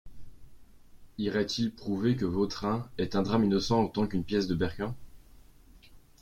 [1.19, 4.95] Irait-il prouver que Vautrin est un drame innocent autant qu’une pièce de Berquin?